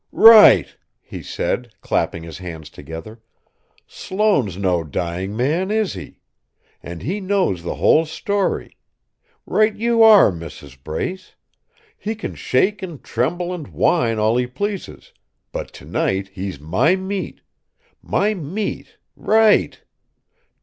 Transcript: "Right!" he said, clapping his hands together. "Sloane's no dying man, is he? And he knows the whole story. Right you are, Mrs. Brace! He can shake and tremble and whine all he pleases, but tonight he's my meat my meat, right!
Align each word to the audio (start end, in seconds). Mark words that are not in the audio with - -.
"Right!" 0.13 0.77
he 0.99 1.21
said, 1.21 1.75
clapping 1.81 2.23
his 2.23 2.39
hands 2.39 2.71
together. 2.71 3.21
"Sloane's 3.85 4.57
no 4.57 4.83
dying 4.83 5.37
man, 5.37 5.69
is 5.69 5.93
he? 5.93 6.17
And 6.81 7.03
he 7.03 7.21
knows 7.21 7.61
the 7.61 7.75
whole 7.75 8.07
story. 8.07 8.75
Right 9.45 9.75
you 9.75 10.01
are, 10.01 10.31
Mrs. 10.31 10.75
Brace! 10.83 11.35
He 11.95 12.15
can 12.15 12.33
shake 12.33 12.81
and 12.81 13.03
tremble 13.03 13.53
and 13.53 13.67
whine 13.67 14.17
all 14.17 14.37
he 14.37 14.47
pleases, 14.47 15.13
but 15.51 15.71
tonight 15.71 16.29
he's 16.29 16.59
my 16.59 16.95
meat 16.95 17.41
my 18.01 18.33
meat, 18.33 18.97
right! 19.15 19.79